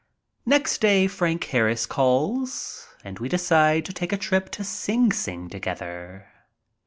[0.47, 5.47] Next day Frank Harris calls and we decide to take a trip to Sing Sing
[5.47, 6.25] together.